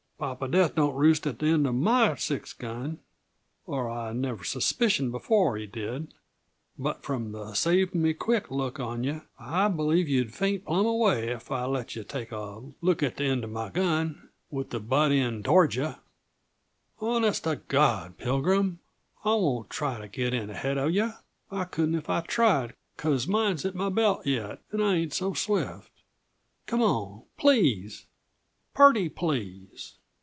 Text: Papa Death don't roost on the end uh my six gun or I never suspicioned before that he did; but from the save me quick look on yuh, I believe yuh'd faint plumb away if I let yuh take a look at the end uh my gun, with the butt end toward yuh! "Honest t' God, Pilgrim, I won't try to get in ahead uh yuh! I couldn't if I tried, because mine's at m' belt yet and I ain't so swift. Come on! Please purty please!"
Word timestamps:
Papa 0.21 0.47
Death 0.47 0.75
don't 0.75 0.93
roost 0.93 1.25
on 1.25 1.35
the 1.37 1.47
end 1.47 1.65
uh 1.65 1.73
my 1.73 2.13
six 2.15 2.53
gun 2.53 2.99
or 3.65 3.89
I 3.89 4.13
never 4.13 4.43
suspicioned 4.43 5.11
before 5.11 5.53
that 5.57 5.61
he 5.61 5.65
did; 5.65 6.13
but 6.77 7.01
from 7.01 7.31
the 7.31 7.55
save 7.55 7.95
me 7.95 8.13
quick 8.13 8.51
look 8.51 8.79
on 8.79 9.03
yuh, 9.03 9.21
I 9.39 9.67
believe 9.67 10.07
yuh'd 10.07 10.31
faint 10.31 10.63
plumb 10.63 10.85
away 10.85 11.29
if 11.29 11.49
I 11.51 11.65
let 11.65 11.95
yuh 11.95 12.03
take 12.03 12.31
a 12.31 12.61
look 12.83 13.01
at 13.01 13.17
the 13.17 13.23
end 13.23 13.43
uh 13.45 13.47
my 13.47 13.69
gun, 13.69 14.29
with 14.51 14.69
the 14.69 14.79
butt 14.79 15.11
end 15.11 15.43
toward 15.45 15.73
yuh! 15.73 15.95
"Honest 16.99 17.43
t' 17.45 17.55
God, 17.67 18.19
Pilgrim, 18.19 18.77
I 19.25 19.29
won't 19.29 19.71
try 19.71 19.97
to 19.99 20.07
get 20.07 20.35
in 20.35 20.51
ahead 20.51 20.77
uh 20.77 20.85
yuh! 20.85 21.13
I 21.49 21.63
couldn't 21.63 21.95
if 21.95 22.11
I 22.11 22.21
tried, 22.21 22.75
because 22.95 23.27
mine's 23.27 23.65
at 23.65 23.75
m' 23.75 23.91
belt 23.95 24.27
yet 24.27 24.61
and 24.71 24.83
I 24.83 24.97
ain't 24.97 25.13
so 25.13 25.33
swift. 25.33 25.89
Come 26.67 26.83
on! 26.83 27.23
Please 27.37 28.05
purty 28.75 29.09
please!" 29.09 29.95